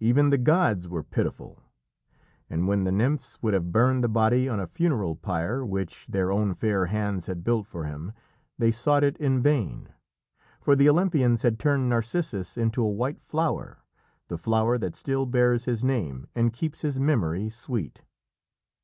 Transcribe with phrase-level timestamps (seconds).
[0.00, 1.62] Even the gods were pitiful,
[2.48, 6.32] and when the nymphs would have burned the body on a funeral pyre which their
[6.32, 8.10] own fair hands had built for him,
[8.58, 9.90] they sought it in vain.
[10.58, 13.84] For the Olympians had turned Narcissus into a white flower,
[14.26, 18.02] the flower that still bears his name and keeps his memory sweet.